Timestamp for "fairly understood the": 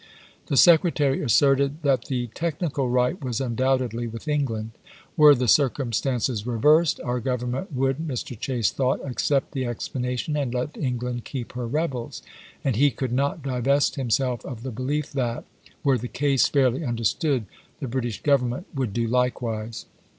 16.47-17.87